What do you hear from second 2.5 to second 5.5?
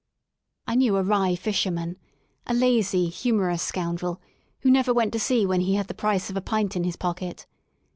lazy, humorous scoundrel, who never ■ went to sea